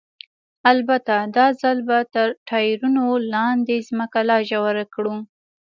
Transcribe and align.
البته 0.71 1.15
دا 1.35 1.47
ځل 1.61 1.77
به 1.87 1.97
تر 2.13 2.27
ټایرونو 2.47 3.05
لاندې 3.33 3.75
ځمکه 3.87 4.19
لا 4.29 4.37
ژوره 4.49 4.85
کړو. 4.93 5.15